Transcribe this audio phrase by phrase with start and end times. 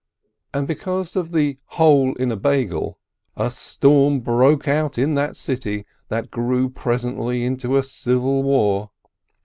[0.51, 2.97] And because of the hole in a Beigel,
[3.37, 8.89] a storm broke out in that city that grew presently into a civil war.